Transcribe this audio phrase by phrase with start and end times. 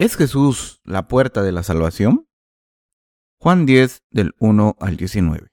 [0.00, 2.28] ¿Es Jesús la puerta de la salvación?
[3.40, 5.48] Juan 10 del 1 al 19.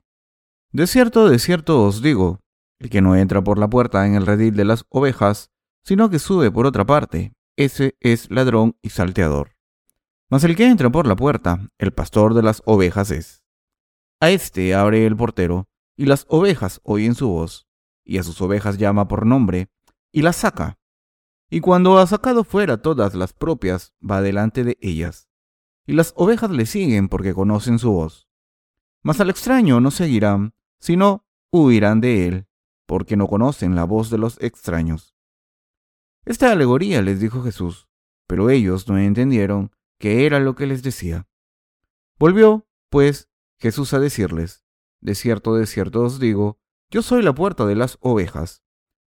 [0.72, 2.42] De cierto, de cierto os digo,
[2.78, 5.50] el que no entra por la puerta en el redil de las ovejas,
[5.84, 9.56] sino que sube por otra parte, ese es ladrón y salteador.
[10.30, 13.44] Mas el que entra por la puerta, el pastor de las ovejas es.
[14.20, 15.68] A éste abre el portero,
[15.98, 17.68] y las ovejas oyen su voz,
[18.04, 19.70] y a sus ovejas llama por nombre,
[20.12, 20.78] y las saca.
[21.56, 25.30] Y cuando ha sacado fuera todas las propias, va delante de ellas.
[25.88, 28.28] Y las ovejas le siguen porque conocen su voz.
[29.04, 32.48] Mas al extraño no seguirán, sino huirán de él,
[32.86, 35.16] porque no conocen la voz de los extraños.
[36.26, 37.88] Esta alegoría les dijo Jesús,
[38.28, 41.30] pero ellos no entendieron qué era lo que les decía.
[42.20, 44.66] Volvió, pues, Jesús a decirles,
[45.00, 46.60] De cierto, de cierto os digo,
[46.92, 48.62] yo soy la puerta de las ovejas.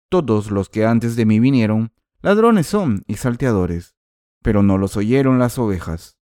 [0.09, 3.95] Todos los que antes de mí vinieron Ladrones son y salteadores,
[4.43, 6.19] pero no los oyeron las ovejas.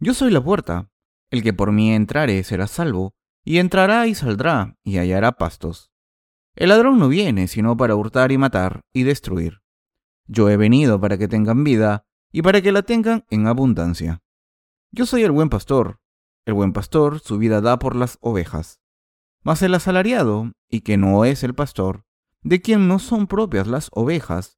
[0.00, 0.90] Yo soy la puerta.
[1.30, 3.14] El que por mí entrare será salvo,
[3.44, 5.92] y entrará y saldrá y hallará pastos.
[6.56, 9.60] El ladrón no viene sino para hurtar y matar y destruir.
[10.26, 14.22] Yo he venido para que tengan vida y para que la tengan en abundancia.
[14.90, 16.00] Yo soy el buen pastor.
[16.46, 18.80] El buen pastor su vida da por las ovejas.
[19.42, 22.04] Mas el asalariado, y que no es el pastor,
[22.42, 24.57] de quien no son propias las ovejas,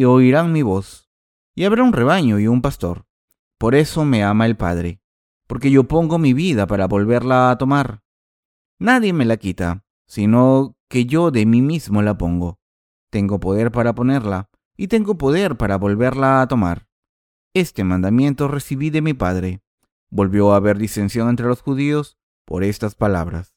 [0.00, 1.10] y oirán mi voz,
[1.54, 3.04] y habrá un rebaño y un pastor.
[3.58, 5.02] Por eso me ama el Padre,
[5.46, 8.02] porque yo pongo mi vida para volverla a tomar.
[8.78, 12.58] Nadie me la quita, sino que yo de mí mismo la pongo.
[13.10, 16.88] Tengo poder para ponerla, y tengo poder para volverla a tomar.
[17.52, 19.60] Este mandamiento recibí de mi Padre.
[20.08, 23.54] Volvió a haber disensión entre los judíos por estas palabras.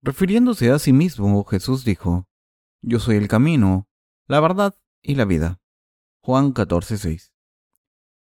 [0.00, 2.26] Refiriéndose a sí mismo, Jesús dijo,
[2.80, 3.86] Yo soy el camino,
[4.28, 5.60] la verdad y la vida.
[6.22, 7.32] Juan 14:6.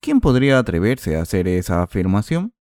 [0.00, 2.54] ¿Quién podría atreverse a hacer esa afirmación?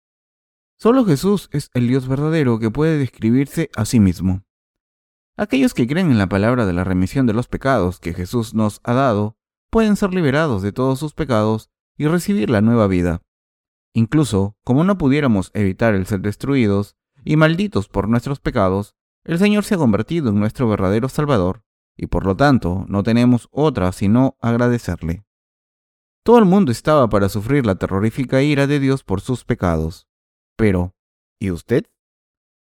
[0.79, 4.43] Solo Jesús es el Dios verdadero que puede describirse a sí mismo.
[5.37, 8.81] Aquellos que creen en la palabra de la remisión de los pecados que Jesús nos
[8.83, 9.39] ha dado
[9.71, 13.23] pueden ser liberados de todos sus pecados y recibir la nueva vida.
[13.95, 19.65] Incluso, como no pudiéramos evitar el ser destruidos y malditos por nuestros pecados, el Señor
[19.65, 21.65] se ha convertido en nuestro verdadero Salvador
[22.03, 25.25] y por lo tanto no tenemos otra sino agradecerle.
[26.25, 30.09] Todo el mundo estaba para sufrir la terrorífica ira de Dios por sus pecados.
[30.57, 30.97] Pero,
[31.39, 31.87] ¿y usted?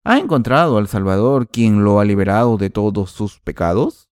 [0.03, 4.09] ¿Ha encontrado al Salvador quien lo ha liberado de todos sus pecados?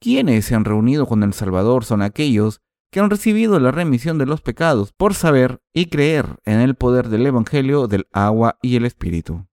[0.00, 4.24] Quienes se han reunido con el Salvador son aquellos que han recibido la remisión de
[4.24, 8.86] los pecados por saber y creer en el poder del Evangelio del agua y el
[8.86, 9.46] Espíritu.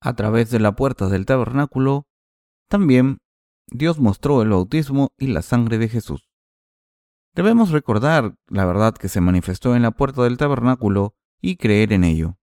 [0.00, 2.08] A través de la puerta del tabernáculo,
[2.68, 3.18] también
[3.68, 6.30] Dios mostró el bautismo y la sangre de Jesús.
[7.34, 12.04] Debemos recordar la verdad que se manifestó en la puerta del tabernáculo y creer en
[12.04, 12.38] ello.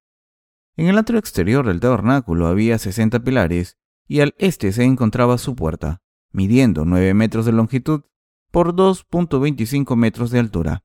[0.76, 5.56] En el atrio exterior del tabernáculo había 60 pilares y al este se encontraba su
[5.56, 6.02] puerta,
[6.32, 8.04] midiendo 9 metros de longitud
[8.52, 10.84] por 2.25 metros de altura.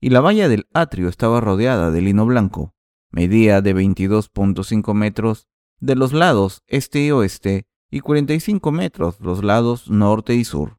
[0.00, 2.74] Y la valla del atrio estaba rodeada de lino blanco,
[3.10, 5.48] medía de 22.5 metros
[5.80, 10.78] de los lados este y oeste y 45 metros los lados norte y sur.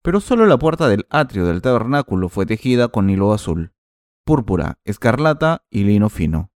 [0.00, 3.74] Pero solo la puerta del atrio del tabernáculo fue tejida con hilo azul,
[4.24, 6.50] púrpura, escarlata y lino fino.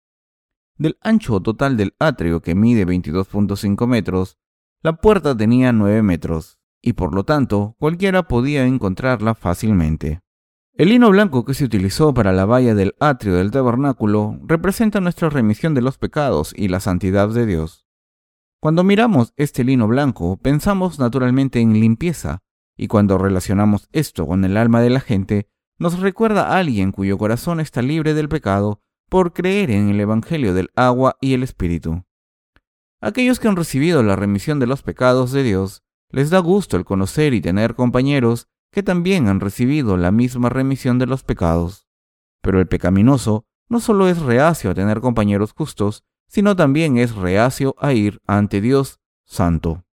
[0.76, 4.36] Del ancho total del atrio, que mide 22.5 metros,
[4.82, 10.20] la puerta tenía 9 metros, y por lo tanto cualquiera podía encontrarla fácilmente.
[10.74, 15.30] El lino blanco que se utilizó para la valla del atrio del tabernáculo representa nuestra
[15.30, 17.86] remisión de los pecados y la santidad de Dios.
[18.62, 22.44] Cuando miramos este lino blanco, pensamos naturalmente en limpieza,
[22.76, 25.48] y cuando relacionamos esto con el alma de la gente,
[25.80, 30.54] nos recuerda a alguien cuyo corazón está libre del pecado por creer en el Evangelio
[30.54, 32.04] del agua y el Espíritu.
[33.00, 36.84] Aquellos que han recibido la remisión de los pecados de Dios, les da gusto el
[36.84, 41.88] conocer y tener compañeros que también han recibido la misma remisión de los pecados.
[42.40, 47.75] Pero el pecaminoso no solo es reacio a tener compañeros justos, sino también es reacio
[47.79, 49.84] a ir ante Dios Santo.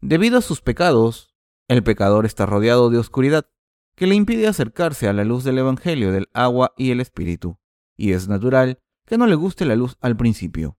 [0.00, 1.32] Debido a sus pecados,
[1.68, 3.46] el pecador está rodeado de oscuridad,
[3.94, 7.60] que le impide acercarse a la luz del Evangelio del agua y el Espíritu,
[7.96, 10.76] y es natural que no le guste la luz al principio.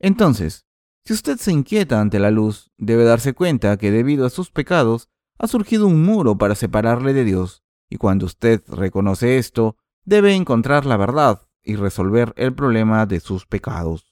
[0.00, 0.66] Entonces,
[1.04, 5.08] si usted se inquieta ante la luz, debe darse cuenta que debido a sus pecados
[5.38, 10.84] ha surgido un muro para separarle de Dios, y cuando usted reconoce esto, debe encontrar
[10.84, 14.11] la verdad y resolver el problema de sus pecados.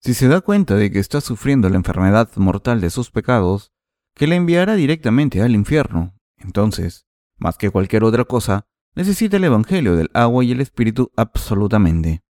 [0.00, 3.72] Si se da cuenta de que está sufriendo la enfermedad mortal de sus pecados,
[4.14, 7.06] que le enviará directamente al infierno, entonces,
[7.36, 12.22] más que cualquier otra cosa, necesita el Evangelio del agua y el Espíritu absolutamente.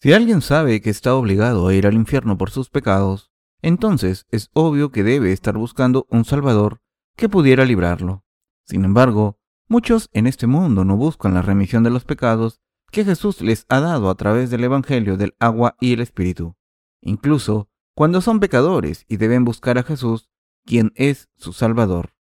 [0.00, 3.30] Si alguien sabe que está obligado a ir al infierno por sus pecados,
[3.60, 6.80] entonces es obvio que debe estar buscando un Salvador
[7.16, 8.24] que pudiera librarlo.
[8.64, 9.38] Sin embargo,
[9.68, 12.60] muchos en este mundo no buscan la remisión de los pecados
[12.90, 16.56] que Jesús les ha dado a través del Evangelio del agua y el Espíritu.
[17.02, 20.30] Incluso cuando son pecadores y deben buscar a Jesús,
[20.64, 22.14] quien es su Salvador.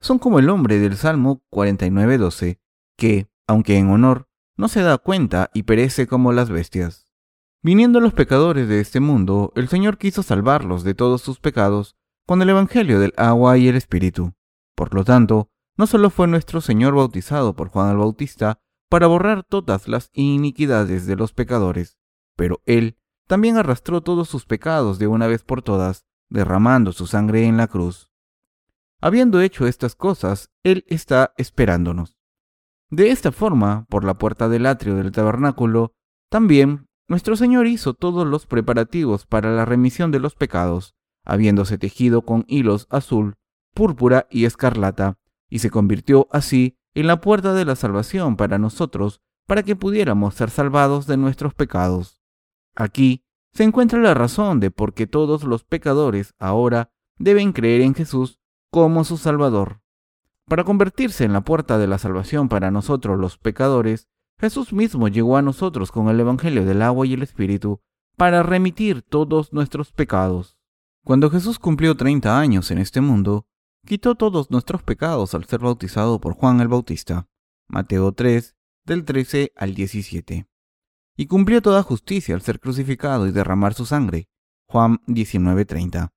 [0.00, 2.60] Son como el hombre del Salmo 49.12,
[2.96, 7.06] que, aunque en honor, no se da cuenta y perece como las bestias.
[7.62, 11.96] Viniendo los pecadores de este mundo, el Señor quiso salvarlos de todos sus pecados
[12.26, 14.34] con el Evangelio del agua y el Espíritu.
[14.74, 18.60] Por lo tanto, no solo fue nuestro Señor bautizado por Juan el Bautista
[18.90, 21.98] para borrar todas las iniquidades de los pecadores,
[22.36, 22.98] pero Él
[23.32, 27.66] también arrastró todos sus pecados de una vez por todas, derramando su sangre en la
[27.66, 28.10] cruz.
[29.00, 32.18] Habiendo hecho estas cosas, Él está esperándonos.
[32.90, 35.94] De esta forma, por la puerta del atrio del tabernáculo,
[36.28, 40.94] también nuestro Señor hizo todos los preparativos para la remisión de los pecados,
[41.24, 43.36] habiéndose tejido con hilos azul,
[43.72, 45.16] púrpura y escarlata,
[45.48, 50.34] y se convirtió así en la puerta de la salvación para nosotros, para que pudiéramos
[50.34, 52.21] ser salvados de nuestros pecados.
[52.74, 57.94] Aquí se encuentra la razón de por qué todos los pecadores ahora deben creer en
[57.94, 58.40] Jesús
[58.70, 59.82] como su Salvador.
[60.46, 64.08] Para convertirse en la puerta de la salvación para nosotros los pecadores,
[64.38, 67.80] Jesús mismo llegó a nosotros con el Evangelio del agua y el Espíritu
[68.16, 70.56] para remitir todos nuestros pecados.
[71.04, 73.46] Cuando Jesús cumplió 30 años en este mundo,
[73.86, 77.28] quitó todos nuestros pecados al ser bautizado por Juan el Bautista.
[77.68, 80.46] Mateo 3, del 13 al 17.
[81.16, 84.28] Y cumplió toda justicia al ser crucificado y derramar su sangre.
[84.68, 86.12] Juan 19:30.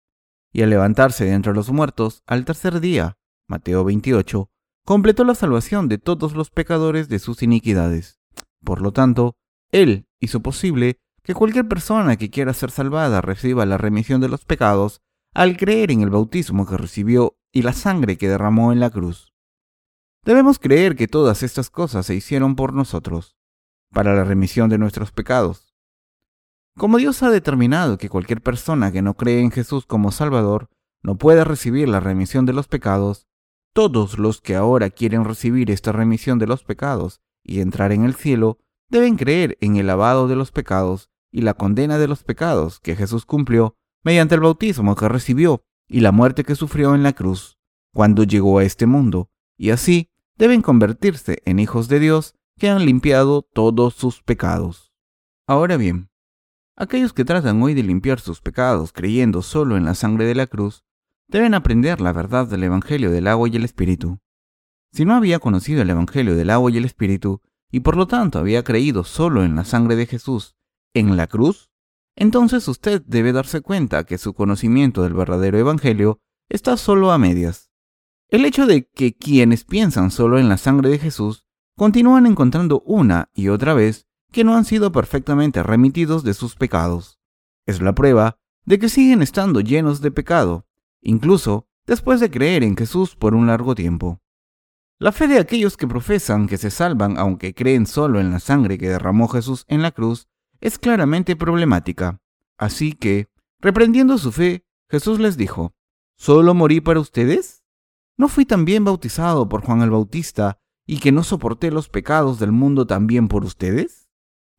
[0.54, 3.18] Y al levantarse de entre los muertos al tercer día.
[3.48, 4.50] Mateo 28,
[4.86, 8.20] completó la salvación de todos los pecadores de sus iniquidades.
[8.64, 9.36] Por lo tanto,
[9.72, 14.46] Él hizo posible que cualquier persona que quiera ser salvada reciba la remisión de los
[14.46, 15.02] pecados
[15.34, 19.34] al creer en el bautismo que recibió y la sangre que derramó en la cruz.
[20.24, 23.36] Debemos creer que todas estas cosas se hicieron por nosotros,
[23.96, 25.74] para la remisión de nuestros pecados.
[26.78, 30.70] Como Dios ha determinado que cualquier persona que no cree en Jesús como Salvador
[31.02, 33.26] no puede recibir la remisión de los pecados,
[33.74, 38.16] todos los que ahora quieren recibir esta remisión de los pecados y entrar en el
[38.16, 38.60] cielo
[38.90, 42.98] deben creer en el lavado de los pecados y la condena de los pecados que
[42.98, 47.58] Jesús cumplió mediante el bautismo que recibió y la muerte que sufrió en la cruz
[47.94, 52.86] cuando llegó a este mundo, y así deben convertirse en hijos de Dios que han
[52.86, 54.94] limpiado todos sus pecados.
[55.48, 56.10] Ahora bien,
[56.76, 60.48] aquellos que tratan hoy de limpiar sus pecados creyendo solo en la sangre de la
[60.48, 60.84] cruz
[61.28, 64.20] deben aprender la verdad del Evangelio del agua y el Espíritu.
[64.92, 68.40] Si no había conocido el Evangelio del agua y el Espíritu, y por lo tanto
[68.40, 70.56] había creído solo en la sangre de Jesús
[70.94, 71.70] en la cruz,
[72.16, 77.72] entonces usted debe darse cuenta que su conocimiento del verdadero Evangelio está solo a medias.
[78.30, 81.45] El hecho de que quienes piensan solo en la sangre de Jesús
[81.76, 87.20] continúan encontrando una y otra vez que no han sido perfectamente remitidos de sus pecados.
[87.66, 90.66] Es la prueba de que siguen estando llenos de pecado
[91.06, 94.20] incluso después de creer en Jesús por un largo tiempo.
[94.98, 98.78] La fe de aquellos que profesan que se salvan aunque creen solo en la sangre
[98.78, 100.28] que derramó Jesús en la cruz
[100.62, 102.22] es claramente problemática.
[102.58, 103.30] Así que,
[103.60, 105.74] reprendiendo su fe, Jesús les dijo,
[106.18, 107.64] ¿Solo morí para ustedes?
[108.18, 112.52] ¿No fui también bautizado por Juan el Bautista y que no soporté los pecados del
[112.52, 114.10] mundo también por ustedes?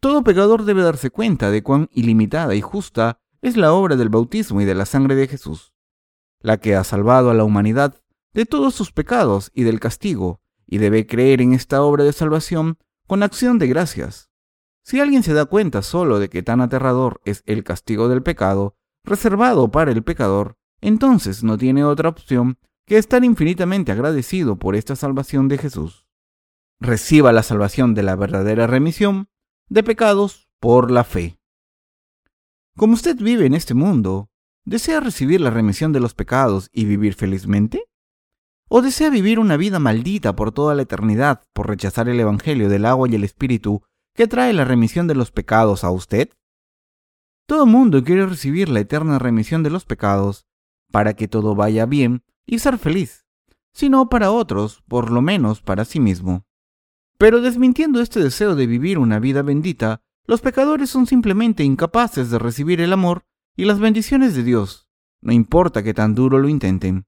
[0.00, 4.60] Todo pecador debe darse cuenta de cuán ilimitada y justa es la obra del bautismo
[4.60, 5.72] y de la sangre de Jesús
[6.46, 8.00] la que ha salvado a la humanidad
[8.32, 12.78] de todos sus pecados y del castigo, y debe creer en esta obra de salvación
[13.06, 14.30] con acción de gracias.
[14.84, 18.76] Si alguien se da cuenta solo de que tan aterrador es el castigo del pecado,
[19.02, 24.94] reservado para el pecador, entonces no tiene otra opción que estar infinitamente agradecido por esta
[24.94, 26.05] salvación de Jesús.
[26.80, 29.28] Reciba la salvación de la verdadera remisión
[29.68, 31.38] de pecados por la fe.
[32.76, 34.28] Como usted vive en este mundo,
[34.66, 37.84] ¿Desea recibir la remisión de los pecados y vivir felizmente?
[38.68, 42.84] ¿O desea vivir una vida maldita por toda la eternidad por rechazar el Evangelio del
[42.84, 46.30] agua y el Espíritu que trae la remisión de los pecados a usted?
[47.46, 50.48] Todo mundo quiere recibir la eterna remisión de los pecados
[50.90, 53.24] para que todo vaya bien y ser feliz,
[53.72, 56.44] sino para otros, por lo menos para sí mismo.
[57.18, 62.38] Pero desmintiendo este deseo de vivir una vida bendita, los pecadores son simplemente incapaces de
[62.38, 63.24] recibir el amor
[63.56, 64.88] y las bendiciones de Dios,
[65.20, 67.06] no importa que tan duro lo intenten.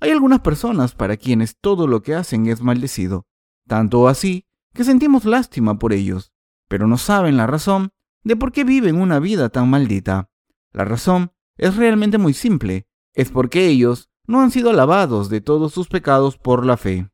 [0.00, 3.26] Hay algunas personas para quienes todo lo que hacen es maldecido,
[3.66, 6.32] tanto así que sentimos lástima por ellos,
[6.68, 7.90] pero no saben la razón
[8.24, 10.30] de por qué viven una vida tan maldita.
[10.72, 15.72] La razón es realmente muy simple, es porque ellos no han sido lavados de todos
[15.72, 17.11] sus pecados por la fe.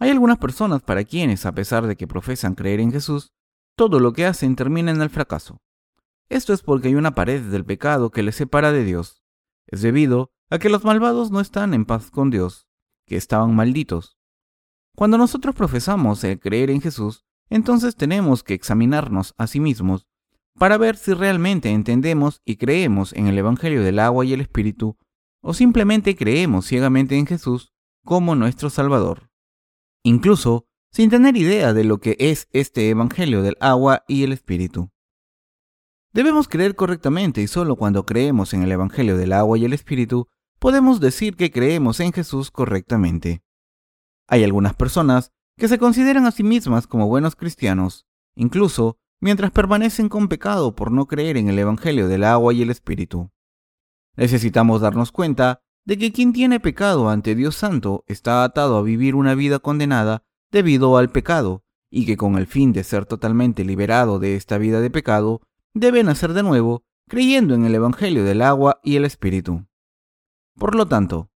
[0.00, 3.34] Hay algunas personas para quienes, a pesar de que profesan creer en Jesús,
[3.76, 5.60] todo lo que hacen termina en el fracaso.
[6.30, 9.22] Esto es porque hay una pared del pecado que les separa de Dios.
[9.66, 12.66] Es debido a que los malvados no están en paz con Dios,
[13.06, 14.16] que estaban malditos.
[14.96, 20.06] Cuando nosotros profesamos el creer en Jesús, entonces tenemos que examinarnos a sí mismos
[20.58, 24.96] para ver si realmente entendemos y creemos en el Evangelio del agua y el Espíritu,
[25.42, 29.29] o simplemente creemos ciegamente en Jesús como nuestro Salvador.
[30.02, 34.90] Incluso sin tener idea de lo que es este Evangelio del agua y el Espíritu.
[36.12, 40.26] Debemos creer correctamente y solo cuando creemos en el Evangelio del agua y el Espíritu
[40.58, 43.42] podemos decir que creemos en Jesús correctamente.
[44.26, 50.08] Hay algunas personas que se consideran a sí mismas como buenos cristianos, incluso mientras permanecen
[50.08, 53.30] con pecado por no creer en el Evangelio del agua y el Espíritu.
[54.16, 59.14] Necesitamos darnos cuenta de que quien tiene pecado ante Dios Santo está atado a vivir
[59.14, 64.18] una vida condenada debido al pecado, y que con el fin de ser totalmente liberado
[64.18, 65.40] de esta vida de pecado,
[65.74, 69.66] debe nacer de nuevo creyendo en el Evangelio del agua y el Espíritu.
[70.56, 71.30] Por lo tanto,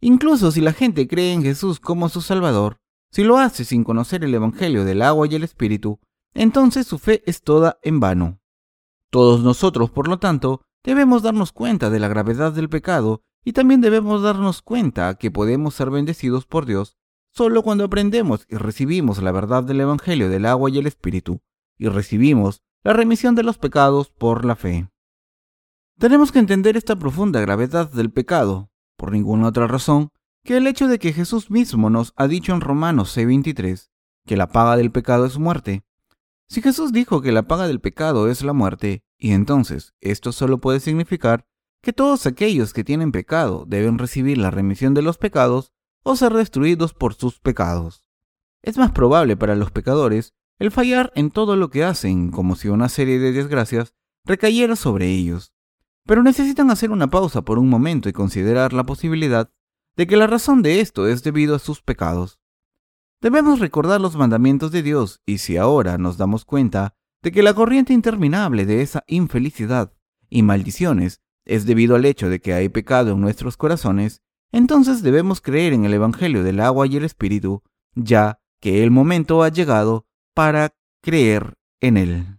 [0.00, 2.78] incluso si la gente cree en Jesús como su Salvador,
[3.10, 6.00] si lo hace sin conocer el Evangelio del agua y el Espíritu,
[6.32, 8.40] entonces su fe es toda en vano.
[9.10, 13.80] Todos nosotros, por lo tanto, debemos darnos cuenta de la gravedad del pecado y también
[13.80, 16.98] debemos darnos cuenta que podemos ser bendecidos por Dios
[17.30, 21.40] solo cuando aprendemos y recibimos la verdad del Evangelio del agua y el Espíritu,
[21.78, 24.88] y recibimos la remisión de los pecados por la fe.
[25.96, 30.10] Tenemos que entender esta profunda gravedad del pecado, por ninguna otra razón
[30.42, 33.92] que el hecho de que Jesús mismo nos ha dicho en Romanos 6:23
[34.26, 35.84] que la paga del pecado es muerte.
[36.48, 40.58] Si Jesús dijo que la paga del pecado es la muerte, y entonces esto solo
[40.58, 41.46] puede significar
[41.86, 45.70] que todos aquellos que tienen pecado deben recibir la remisión de los pecados
[46.02, 48.04] o ser destruidos por sus pecados.
[48.60, 52.66] Es más probable para los pecadores el fallar en todo lo que hacen, como si
[52.66, 55.52] una serie de desgracias recayera sobre ellos,
[56.04, 59.52] pero necesitan hacer una pausa por un momento y considerar la posibilidad
[59.96, 62.40] de que la razón de esto es debido a sus pecados.
[63.20, 67.54] Debemos recordar los mandamientos de Dios y si ahora nos damos cuenta de que la
[67.54, 69.92] corriente interminable de esa infelicidad
[70.28, 74.20] y maldiciones es debido al hecho de que hay pecado en nuestros corazones,
[74.52, 77.62] entonces debemos creer en el Evangelio del agua y el Espíritu,
[77.94, 82.38] ya que el momento ha llegado para creer en él.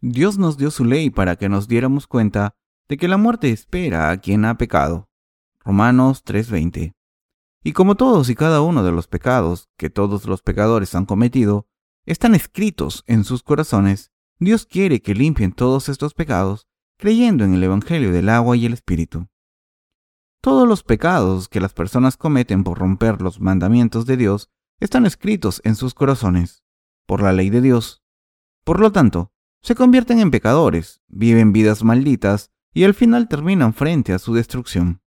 [0.00, 2.56] Dios nos dio su ley para que nos diéramos cuenta
[2.88, 5.08] de que la muerte espera a quien ha pecado.
[5.64, 6.94] Romanos 3:20.
[7.62, 11.68] Y como todos y cada uno de los pecados que todos los pecadores han cometido
[12.04, 16.66] están escritos en sus corazones, Dios quiere que limpien todos estos pecados
[17.02, 19.26] creyendo en el Evangelio del agua y el Espíritu.
[20.40, 25.60] Todos los pecados que las personas cometen por romper los mandamientos de Dios están escritos
[25.64, 26.62] en sus corazones,
[27.04, 28.04] por la ley de Dios.
[28.62, 29.32] Por lo tanto,
[29.62, 35.02] se convierten en pecadores, viven vidas malditas y al final terminan frente a su destrucción.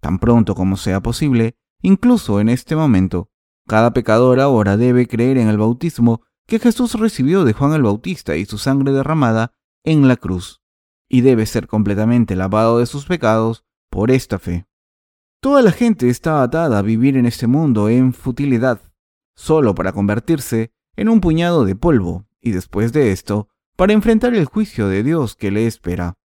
[0.00, 3.30] Tan pronto como sea posible, incluso en este momento,
[3.66, 8.36] cada pecador ahora debe creer en el bautismo que Jesús recibió de Juan el Bautista
[8.36, 10.61] y su sangre derramada en la cruz,
[11.12, 14.66] y debe ser completamente lavado de sus pecados por esta fe.
[15.40, 18.80] Toda la gente está atada a vivir en este mundo en futilidad,
[19.36, 24.46] solo para convertirse en un puñado de polvo, y después de esto, para enfrentar el
[24.46, 26.16] juicio de Dios que le espera.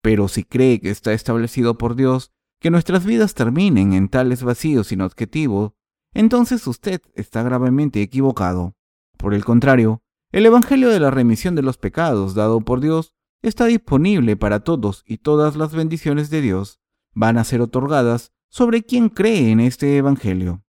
[0.00, 4.86] Pero si cree que está establecido por Dios que nuestras vidas terminen en tales vacíos
[4.86, 5.74] sin objetivo,
[6.14, 8.76] entonces usted está gravemente equivocado.
[9.16, 13.66] Por el contrario, el Evangelio de la remisión de los pecados dado por Dios está
[13.66, 16.80] disponible para todos y todas las bendiciones de Dios
[17.14, 20.64] van a ser otorgadas sobre quien cree en este Evangelio.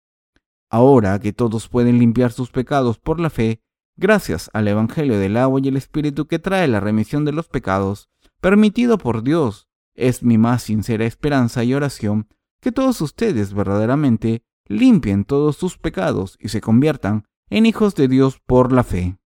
[0.70, 3.62] Ahora que todos pueden limpiar sus pecados por la fe,
[3.96, 8.10] gracias al Evangelio del agua y el Espíritu que trae la remisión de los pecados,
[8.40, 9.68] permitido por Dios.
[9.94, 12.28] Es mi más sincera esperanza y oración
[12.60, 18.38] que todos ustedes verdaderamente limpien todos sus pecados y se conviertan en hijos de Dios
[18.44, 19.16] por la fe.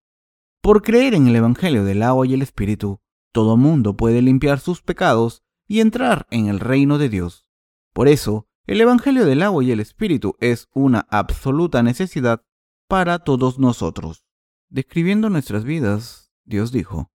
[0.61, 3.01] Por creer en el Evangelio del agua y el Espíritu,
[3.33, 7.45] todo mundo puede limpiar sus pecados y entrar en el reino de Dios.
[7.91, 12.45] Por eso, el Evangelio del agua y el Espíritu es una absoluta necesidad
[12.87, 14.25] para todos nosotros.
[14.69, 17.11] Describiendo nuestras vidas, Dios dijo,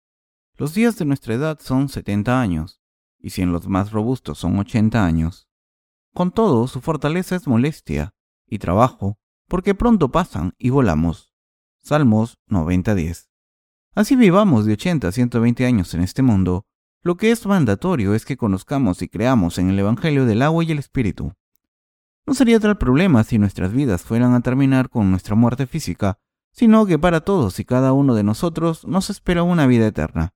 [0.56, 2.82] los días de nuestra edad son 70 años,
[3.20, 5.50] y si en los más robustos son 80 años.
[6.14, 8.16] Con todo, su fortaleza es molestia
[8.48, 9.20] y trabajo,
[9.50, 11.34] porque pronto pasan y volamos.
[11.82, 13.30] Salmos 90:10.
[13.96, 16.66] Así vivamos de 80 a 120 años en este mundo,
[17.02, 20.72] lo que es mandatorio es que conozcamos y creamos en el Evangelio del agua y
[20.74, 21.32] el Espíritu.
[22.28, 26.20] No sería tal problema si nuestras vidas fueran a terminar con nuestra muerte física,
[26.52, 30.34] sino que para todos y cada uno de nosotros nos espera una vida eterna.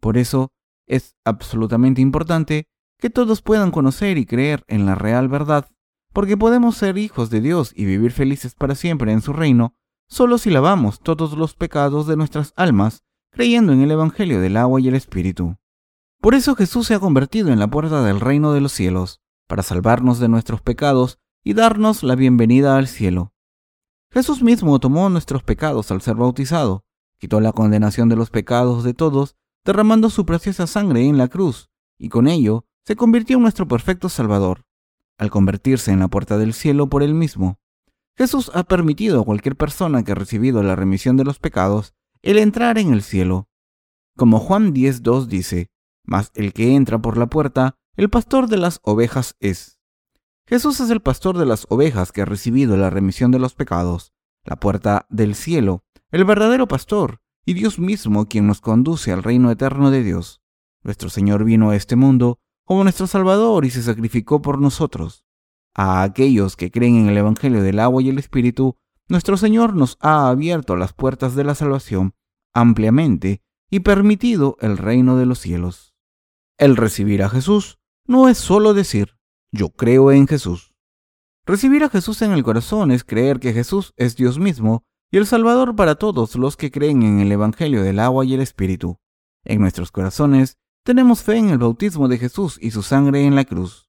[0.00, 0.52] Por eso,
[0.86, 5.70] es absolutamente importante que todos puedan conocer y creer en la real verdad,
[6.12, 9.74] porque podemos ser hijos de Dios y vivir felices para siempre en su reino,
[10.10, 14.80] solo si lavamos todos los pecados de nuestras almas, creyendo en el Evangelio del agua
[14.80, 15.56] y el Espíritu.
[16.20, 19.62] Por eso Jesús se ha convertido en la puerta del reino de los cielos, para
[19.62, 23.32] salvarnos de nuestros pecados y darnos la bienvenida al cielo.
[24.10, 26.84] Jesús mismo tomó nuestros pecados al ser bautizado,
[27.18, 31.70] quitó la condenación de los pecados de todos, derramando su preciosa sangre en la cruz,
[31.96, 34.64] y con ello se convirtió en nuestro perfecto Salvador,
[35.18, 37.60] al convertirse en la puerta del cielo por él mismo.
[38.16, 42.38] Jesús ha permitido a cualquier persona que ha recibido la remisión de los pecados el
[42.38, 43.48] entrar en el cielo.
[44.16, 45.70] Como Juan 10.2 dice,
[46.04, 49.78] mas el que entra por la puerta, el pastor de las ovejas es.
[50.46, 54.12] Jesús es el pastor de las ovejas que ha recibido la remisión de los pecados,
[54.44, 59.50] la puerta del cielo, el verdadero pastor, y Dios mismo quien nos conduce al reino
[59.50, 60.42] eterno de Dios.
[60.82, 65.24] Nuestro Señor vino a este mundo como nuestro Salvador y se sacrificó por nosotros.
[65.82, 68.76] A aquellos que creen en el Evangelio del agua y el Espíritu,
[69.08, 72.12] nuestro Señor nos ha abierto las puertas de la salvación
[72.52, 73.40] ampliamente
[73.70, 75.94] y permitido el reino de los cielos.
[76.58, 79.16] El recibir a Jesús no es solo decir,
[79.52, 80.74] yo creo en Jesús.
[81.46, 85.24] Recibir a Jesús en el corazón es creer que Jesús es Dios mismo y el
[85.24, 88.98] Salvador para todos los que creen en el Evangelio del agua y el Espíritu.
[89.46, 93.46] En nuestros corazones tenemos fe en el bautismo de Jesús y su sangre en la
[93.46, 93.88] cruz.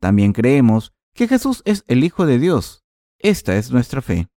[0.00, 2.84] También creemos que Jesús es el Hijo de Dios.
[3.18, 4.28] Esta es nuestra fe.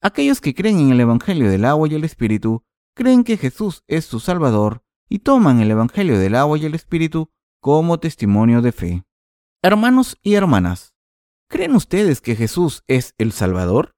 [0.00, 2.64] Aquellos que creen en el Evangelio del agua y el Espíritu
[2.94, 7.30] creen que Jesús es su Salvador y toman el Evangelio del agua y el Espíritu
[7.58, 9.04] como testimonio de fe.
[9.60, 10.94] Hermanos y hermanas,
[11.48, 13.96] ¿creen ustedes que Jesús es el Salvador?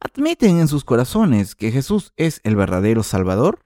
[0.00, 3.64] ¿Admiten en sus corazones que Jesús es el verdadero Salvador?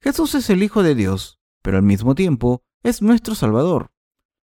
[0.00, 3.90] Jesús es el Hijo de Dios, pero al mismo tiempo es nuestro Salvador.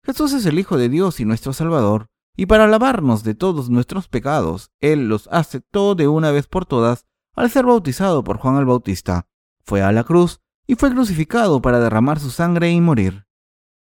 [0.04, 2.09] Jesús es el Hijo de Dios y nuestro Salvador,
[2.40, 7.04] y para lavarnos de todos nuestros pecados, Él los aceptó de una vez por todas
[7.34, 9.28] al ser bautizado por Juan el Bautista.
[9.62, 13.26] Fue a la cruz y fue crucificado para derramar su sangre y morir.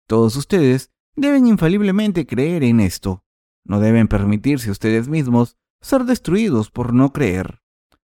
[0.06, 3.24] Todos ustedes deben infaliblemente creer en esto.
[3.64, 7.64] No deben permitirse ustedes mismos ser destruidos por no creer.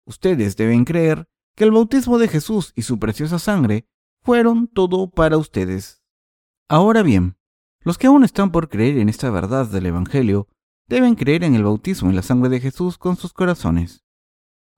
[0.05, 3.87] Ustedes deben creer que el bautismo de Jesús y su preciosa sangre
[4.21, 6.03] fueron todo para ustedes.
[6.69, 7.35] Ahora bien,
[7.85, 10.47] los que aún están por creer en esta verdad del Evangelio
[10.87, 14.03] deben creer en el bautismo en la sangre de Jesús con sus corazones.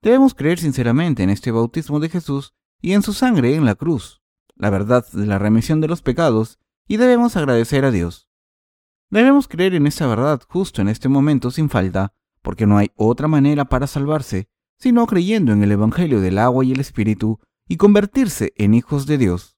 [0.02, 4.22] Debemos creer sinceramente en este bautismo de Jesús y en su sangre en la cruz,
[4.54, 8.28] la verdad de la remisión de los pecados, y debemos agradecer a Dios.
[9.10, 13.26] Debemos creer en esa verdad justo en este momento sin falta, porque no hay otra
[13.26, 18.52] manera para salvarse, sino creyendo en el Evangelio del agua y el Espíritu y convertirse
[18.56, 19.57] en hijos de Dios.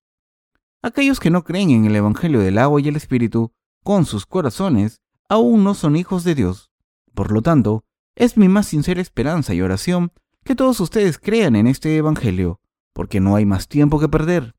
[0.82, 5.02] Aquellos que no creen en el Evangelio del agua y el Espíritu, con sus corazones,
[5.28, 6.72] aún no son hijos de Dios.
[7.14, 10.12] Por lo tanto, es mi más sincera esperanza y oración
[10.42, 12.60] que todos ustedes crean en este Evangelio,
[12.94, 14.54] porque no hay más tiempo que perder.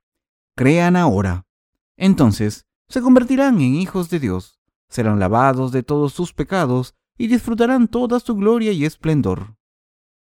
[0.55, 1.45] Crean ahora.
[1.97, 7.87] Entonces se convertirán en hijos de Dios, serán lavados de todos sus pecados y disfrutarán
[7.87, 9.55] toda su gloria y esplendor.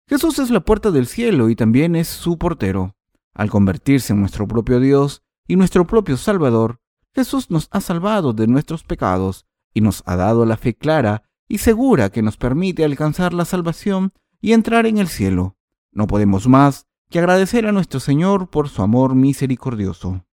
[0.08, 2.96] Jesús es la puerta del cielo y también es su portero.
[3.34, 6.82] Al convertirse en nuestro propio Dios y nuestro propio Salvador,
[7.14, 11.60] Jesús nos ha salvado de nuestros pecados y nos ha dado la fe clara y
[11.60, 15.58] segura que nos permite alcanzar la salvación y entrar en el cielo.
[15.92, 20.26] No podemos más que agradecer a nuestro Señor por su amor misericordioso.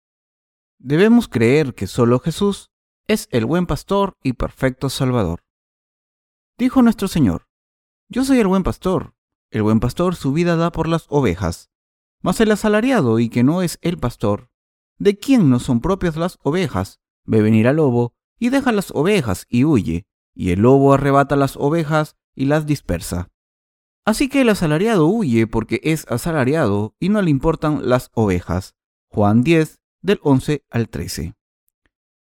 [0.78, 2.70] Debemos creer que solo Jesús
[3.06, 5.44] es el buen pastor y perfecto Salvador.
[6.58, 7.46] Dijo nuestro Señor,
[8.08, 9.14] Yo soy el buen pastor,
[9.50, 11.70] el buen pastor su vida da por las ovejas,
[12.20, 14.50] mas el asalariado y que no es el pastor,
[14.98, 19.46] de quien no son propias las ovejas, ve venir al lobo y deja las ovejas
[19.48, 23.30] y huye, y el lobo arrebata las ovejas y las dispersa.
[24.04, 28.74] Así que el asalariado huye porque es asalariado y no le importan las ovejas.
[29.08, 31.34] Juan 10, del 11 al 13.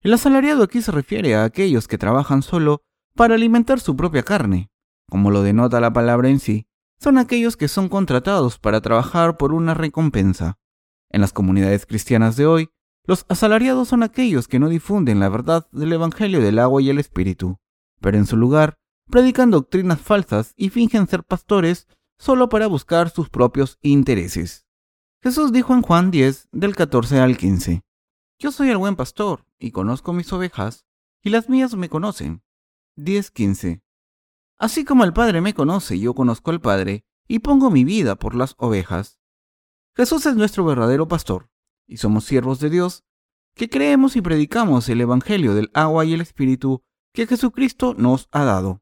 [0.01, 2.81] El asalariado aquí se refiere a aquellos que trabajan solo
[3.15, 4.69] para alimentar su propia carne.
[5.09, 6.67] Como lo denota la palabra en sí,
[6.99, 10.57] son aquellos que son contratados para trabajar por una recompensa.
[11.13, 12.69] En las comunidades cristianas de hoy,
[13.05, 16.97] los asalariados son aquellos que no difunden la verdad del Evangelio del agua y el
[16.97, 17.59] Espíritu,
[18.01, 18.79] pero en su lugar
[19.11, 24.65] predican doctrinas falsas y fingen ser pastores solo para buscar sus propios intereses.
[25.21, 27.83] Jesús dijo en Juan 10, del 14 al 15,
[28.39, 30.85] Yo soy el buen pastor y conozco mis ovejas,
[31.21, 32.41] y las mías me conocen.
[32.97, 33.81] 10.15
[34.57, 38.33] Así como el Padre me conoce, yo conozco al Padre, y pongo mi vida por
[38.33, 39.19] las ovejas.
[39.95, 41.49] Jesús es nuestro verdadero pastor,
[41.87, 43.03] y somos siervos de Dios,
[43.55, 46.81] que creemos y predicamos el Evangelio del agua y el Espíritu
[47.13, 48.81] que Jesucristo nos ha dado.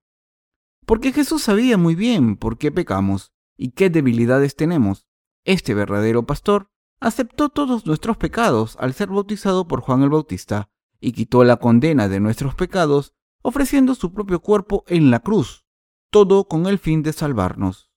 [0.86, 5.06] Porque Jesús sabía muy bien por qué pecamos y qué debilidades tenemos.
[5.44, 6.70] Este verdadero pastor
[7.02, 10.70] aceptó todos nuestros pecados al ser bautizado por Juan el Bautista
[11.02, 15.66] y quitó la condena de nuestros pecados ofreciendo su propio cuerpo en la cruz,
[16.10, 17.92] todo con el fin de salvarnos.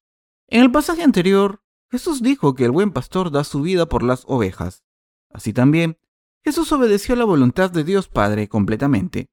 [0.48, 1.63] En el pasaje anterior,
[1.94, 4.82] Jesús dijo que el buen pastor da su vida por las ovejas.
[5.30, 5.96] Así también,
[6.42, 9.30] Jesús obedeció la voluntad de Dios Padre completamente,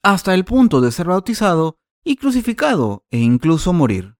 [0.00, 4.14] hasta el punto de ser bautizado y crucificado e incluso morir.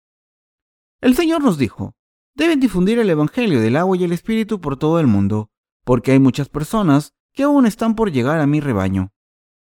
[1.00, 1.94] El Señor nos dijo,
[2.34, 5.52] deben difundir el Evangelio del agua y el Espíritu por todo el mundo,
[5.84, 9.12] porque hay muchas personas que aún están por llegar a mi rebaño.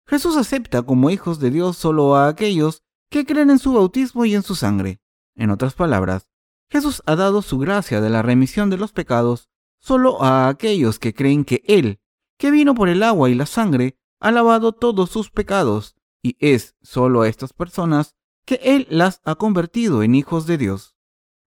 [0.06, 4.36] Jesús acepta como hijos de Dios solo a aquellos que creen en su bautismo y
[4.36, 5.00] en su sangre.
[5.34, 6.28] En otras palabras,
[6.70, 9.48] Jesús ha dado su gracia de la remisión de los pecados
[9.80, 12.00] solo a aquellos que creen que Él,
[12.38, 16.74] que vino por el agua y la sangre, ha lavado todos sus pecados, y es
[16.82, 18.14] solo a estas personas
[18.46, 20.96] que Él las ha convertido en hijos de Dios.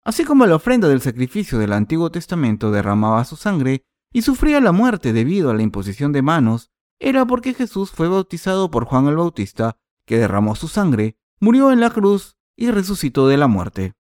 [0.05, 4.73] Así como la ofrenda del sacrificio del Antiguo Testamento derramaba su sangre y sufría la
[4.73, 9.17] muerte debido a la imposición de manos, era porque Jesús fue bautizado por Juan el
[9.17, 13.95] Bautista, que derramó su sangre, murió en la cruz y resucitó de la muerte.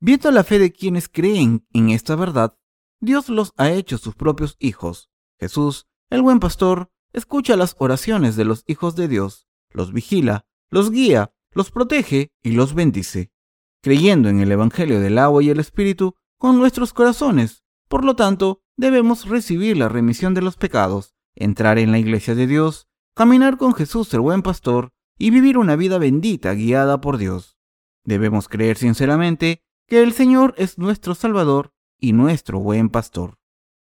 [0.00, 2.56] Viendo la fe de quienes creen en esta verdad,
[3.00, 5.10] Dios los ha hecho sus propios hijos.
[5.38, 10.90] Jesús, el buen pastor, escucha las oraciones de los hijos de Dios, los vigila, los
[10.90, 13.30] guía, los protege y los bendice,
[13.82, 17.64] creyendo en el Evangelio del agua y el Espíritu con nuestros corazones.
[17.88, 22.46] Por lo tanto, debemos recibir la remisión de los pecados entrar en la iglesia de
[22.46, 27.58] Dios, caminar con Jesús el buen pastor y vivir una vida bendita guiada por Dios.
[28.04, 33.40] Debemos creer sinceramente que el Señor es nuestro Salvador y nuestro buen pastor.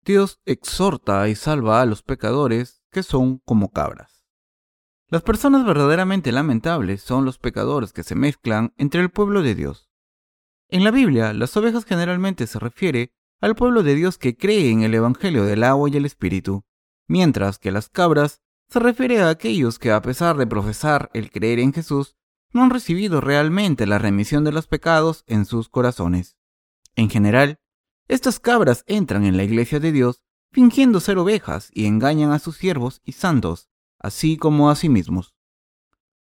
[0.03, 4.25] Dios exhorta y salva a los pecadores que son como cabras.
[5.09, 9.91] Las personas verdaderamente lamentables son los pecadores que se mezclan entre el pueblo de Dios.
[10.71, 14.81] En la Biblia, las ovejas generalmente se refiere al pueblo de Dios que cree en
[14.81, 16.65] el Evangelio del agua y el Espíritu,
[17.09, 21.59] mientras que las cabras se refiere a aquellos que a pesar de profesar el creer
[21.59, 22.17] en Jesús,
[22.53, 26.37] no han recibido realmente la remisión de los pecados en sus corazones.
[26.97, 27.59] En general,
[28.09, 32.57] estas cabras entran en la iglesia de Dios fingiendo ser ovejas y engañan a sus
[32.57, 35.35] siervos y santos, así como a sí mismos.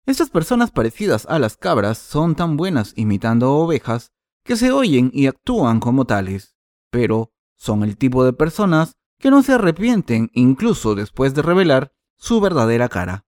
[0.07, 4.13] Estas personas parecidas a las cabras son tan buenas imitando ovejas
[4.45, 6.57] que se oyen y actúan como tales,
[6.91, 12.41] pero son el tipo de personas que no se arrepienten incluso después de revelar su
[12.41, 13.25] verdadera cara.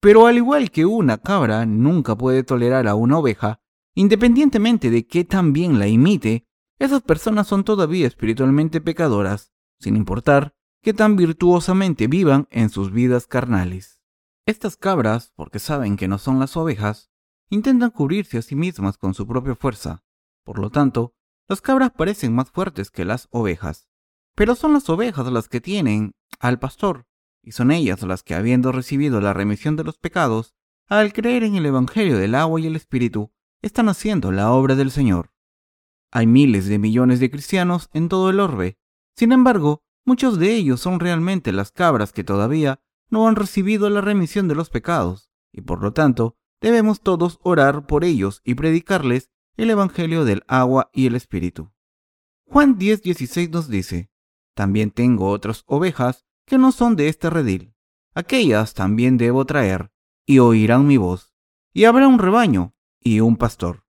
[0.00, 3.60] Pero al igual que una cabra nunca puede tolerar a una oveja,
[3.94, 6.46] independientemente de que tan bien la imite,
[6.78, 13.26] esas personas son todavía espiritualmente pecadoras, sin importar que tan virtuosamente vivan en sus vidas
[13.26, 14.02] carnales.
[14.46, 17.10] Estas cabras, porque saben que no son las ovejas,
[17.50, 20.02] intentan cubrirse a sí mismas con su propia fuerza.
[20.44, 21.14] Por lo tanto,
[21.46, 23.88] las cabras parecen más fuertes que las ovejas.
[24.34, 27.06] Pero son las ovejas las que tienen al pastor,
[27.42, 30.54] y son ellas las que, habiendo recibido la remisión de los pecados,
[30.86, 34.90] al creer en el Evangelio del agua y el Espíritu, están haciendo la obra del
[34.90, 35.32] Señor.
[36.10, 38.78] Hay miles de millones de cristianos en todo el orbe.
[39.14, 44.00] Sin embargo, muchos de ellos son realmente las cabras que todavía no han recibido la
[44.00, 49.30] remisión de los pecados, y por lo tanto debemos todos orar por ellos y predicarles
[49.56, 51.72] el Evangelio del agua y el Espíritu.
[52.46, 54.10] Juan 10:16 nos dice,
[54.54, 57.76] también tengo otras ovejas que no son de este redil.
[58.12, 59.92] Aquellas también debo traer,
[60.26, 61.32] y oirán mi voz,
[61.72, 63.84] y habrá un rebaño y un pastor.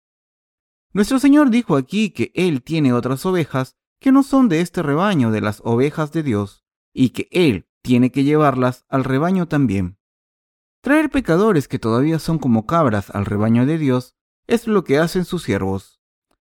[0.91, 5.32] Nuestro Señor dijo aquí que Él tiene otras ovejas que no son de este rebaño
[5.32, 9.98] de las ovejas de Dios, y que Él tiene que llevarlas al rebaño también.
[10.82, 14.17] Traer pecadores que todavía son como cabras al rebaño de Dios
[14.48, 16.02] es lo que hacen sus siervos.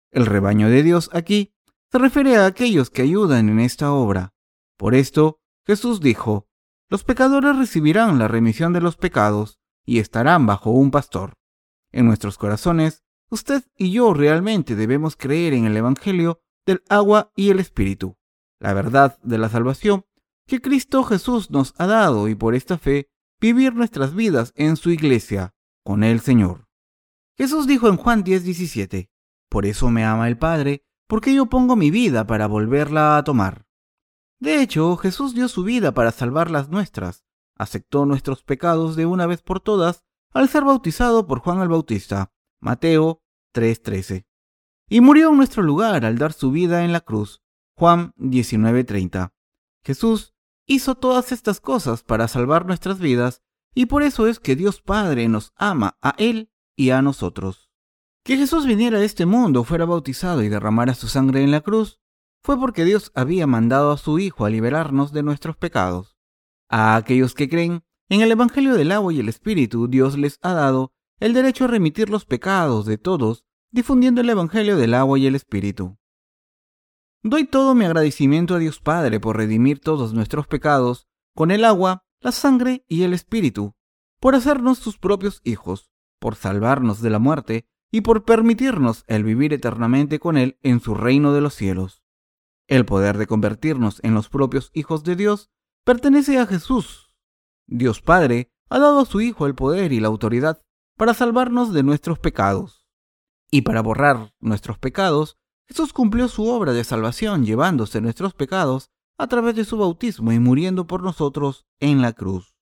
[0.09, 1.53] El rebaño de Dios aquí
[1.91, 4.33] se refiere a aquellos que ayudan en esta obra.
[4.77, 6.47] Por esto, Jesús dijo,
[6.89, 11.33] los pecadores recibirán la remisión de los pecados y estarán bajo un pastor.
[11.91, 17.49] En nuestros corazones, usted y yo realmente debemos creer en el Evangelio del agua y
[17.49, 18.15] el Espíritu,
[18.59, 20.05] la verdad de la salvación
[20.47, 23.09] que Cristo Jesús nos ha dado y por esta fe
[23.41, 25.53] vivir nuestras vidas en su iglesia
[25.83, 26.69] con el Señor.
[27.37, 29.09] Jesús dijo en Juan 10:17,
[29.49, 33.66] Por eso me ama el Padre, porque yo pongo mi vida para volverla a tomar.
[34.39, 39.25] De hecho, Jesús dio su vida para salvar las nuestras, aceptó nuestros pecados de una
[39.25, 43.23] vez por todas al ser bautizado por Juan el Bautista, Mateo
[43.53, 44.27] 3:13,
[44.89, 47.41] y murió en nuestro lugar al dar su vida en la cruz,
[47.75, 49.33] Juan 19:30.
[49.83, 50.35] Jesús
[50.67, 53.41] hizo todas estas cosas para salvar nuestras vidas
[53.73, 57.71] y por eso es que Dios Padre nos ama a Él y a nosotros.
[58.23, 62.01] Que Jesús viniera a este mundo, fuera bautizado y derramara su sangre en la cruz,
[62.43, 66.17] fue porque Dios había mandado a su Hijo a liberarnos de nuestros pecados.
[66.69, 70.53] A aquellos que creen en el Evangelio del agua y el Espíritu, Dios les ha
[70.53, 75.27] dado el derecho a remitir los pecados de todos, difundiendo el Evangelio del agua y
[75.27, 75.97] el Espíritu.
[77.23, 82.05] Doy todo mi agradecimiento a Dios Padre por redimir todos nuestros pecados con el agua,
[82.21, 83.75] la sangre y el Espíritu,
[84.19, 89.53] por hacernos sus propios hijos, por salvarnos de la muerte y por permitirnos el vivir
[89.53, 92.03] eternamente con Él en su reino de los cielos.
[92.67, 95.49] El poder de convertirnos en los propios hijos de Dios
[95.85, 97.15] pertenece a Jesús.
[97.65, 100.61] Dios Padre ha dado a su Hijo el poder y la autoridad
[100.97, 102.85] para salvarnos de nuestros pecados.
[103.49, 109.27] Y para borrar nuestros pecados, Jesús cumplió su obra de salvación llevándose nuestros pecados a
[109.27, 112.55] través de su bautismo y muriendo por nosotros en la cruz.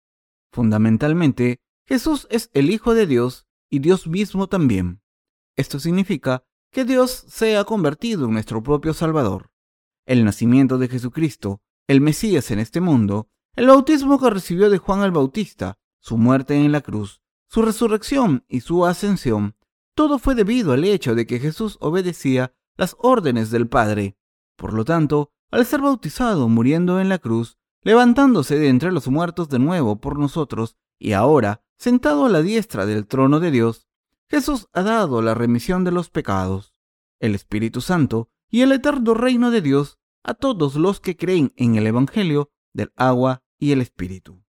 [0.52, 5.02] Fundamentalmente, Jesús es el Hijo de Dios y Dios mismo también.
[5.56, 9.52] Esto significa que Dios se ha convertido en nuestro propio Salvador.
[10.06, 15.02] El nacimiento de Jesucristo, el Mesías en este mundo, el bautismo que recibió de Juan
[15.02, 19.56] el Bautista, su muerte en la cruz, su resurrección y su ascensión,
[19.96, 24.18] todo fue debido al hecho de que Jesús obedecía las órdenes del Padre.
[24.56, 29.50] Por lo tanto, al ser bautizado muriendo en la cruz, levantándose de entre los muertos
[29.50, 33.88] de nuevo por nosotros, y ahora sentado a la diestra del trono de Dios,
[34.30, 36.76] Jesús ha dado la remisión de los pecados,
[37.20, 41.76] el Espíritu Santo y el eterno reino de Dios a todos los que creen en
[41.76, 44.46] el Evangelio del agua y el Espíritu.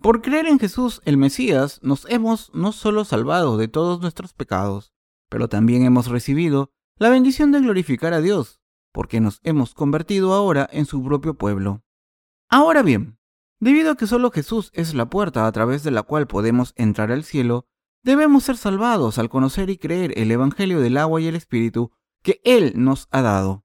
[0.00, 4.92] Por creer en Jesús el Mesías nos hemos no solo salvado de todos nuestros pecados,
[5.28, 8.60] pero también hemos recibido la bendición de glorificar a Dios,
[8.92, 11.84] porque nos hemos convertido ahora en su propio pueblo.
[12.50, 13.20] Ahora bien,
[13.60, 17.12] debido a que solo Jesús es la puerta a través de la cual podemos entrar
[17.12, 17.68] al cielo,
[18.04, 21.90] Debemos ser salvados al conocer y creer el Evangelio del agua y el Espíritu
[22.24, 23.64] que Él nos ha dado.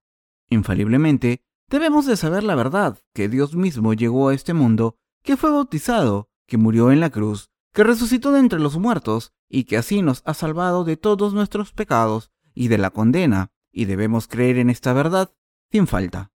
[0.49, 5.49] Infaliblemente, debemos de saber la verdad, que Dios mismo llegó a este mundo, que fue
[5.49, 10.01] bautizado, que murió en la cruz, que resucitó de entre los muertos y que así
[10.01, 14.69] nos ha salvado de todos nuestros pecados y de la condena, y debemos creer en
[14.69, 15.33] esta verdad
[15.71, 16.31] sin falta.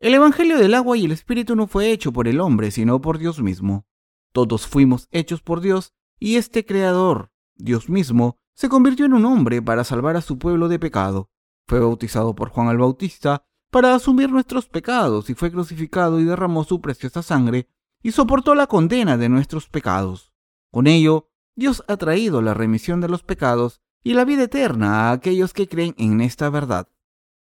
[0.00, 3.18] El Evangelio del agua y el Espíritu no fue hecho por el hombre, sino por
[3.18, 3.86] Dios mismo.
[4.32, 9.60] Todos fuimos hechos por Dios y este Creador, Dios mismo, se convirtió en un hombre
[9.60, 11.30] para salvar a su pueblo de pecado.
[11.68, 16.64] Fue bautizado por Juan el Bautista para asumir nuestros pecados y fue crucificado y derramó
[16.64, 17.68] su preciosa sangre
[18.02, 20.32] y soportó la condena de nuestros pecados.
[20.72, 25.12] Con ello, Dios ha traído la remisión de los pecados y la vida eterna a
[25.12, 26.88] aquellos que creen en esta verdad.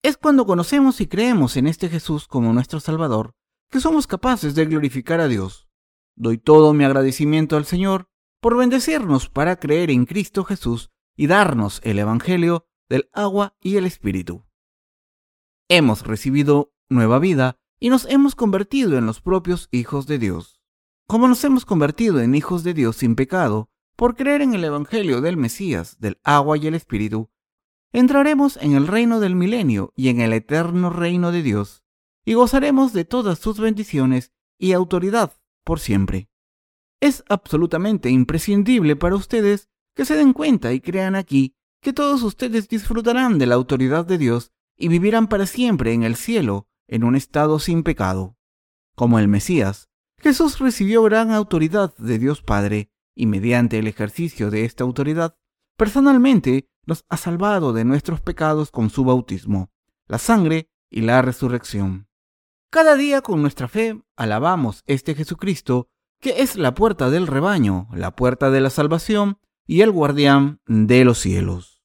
[0.02, 3.34] Es cuando conocemos y creemos en este Jesús como nuestro Salvador
[3.70, 5.68] que somos capaces de glorificar a Dios.
[6.16, 8.08] Doy todo mi agradecimiento al Señor
[8.40, 13.86] por bendecirnos para creer en Cristo Jesús y darnos el Evangelio del agua y el
[13.86, 14.44] Espíritu.
[15.68, 20.60] Hemos recibido nueva vida y nos hemos convertido en los propios hijos de Dios.
[21.08, 25.20] Como nos hemos convertido en hijos de Dios sin pecado, por creer en el Evangelio
[25.20, 27.30] del Mesías, del agua y el Espíritu,
[27.92, 31.82] entraremos en el reino del milenio y en el eterno reino de Dios,
[32.24, 35.32] y gozaremos de todas sus bendiciones y autoridad
[35.64, 36.28] por siempre.
[37.00, 42.68] Es absolutamente imprescindible para ustedes que se den cuenta y crean aquí que todos ustedes
[42.68, 47.16] disfrutarán de la autoridad de Dios y vivirán para siempre en el cielo, en un
[47.16, 48.36] estado sin pecado.
[48.94, 54.66] Como el Mesías, Jesús recibió gran autoridad de Dios Padre y mediante el ejercicio de
[54.66, 55.36] esta autoridad,
[55.76, 59.70] personalmente nos ha salvado de nuestros pecados con su bautismo,
[60.06, 62.08] la sangre y la resurrección.
[62.70, 65.88] Cada día con nuestra fe alabamos este Jesucristo
[66.20, 71.04] que es la puerta del rebaño, la puerta de la salvación y el guardián de
[71.04, 71.75] los cielos.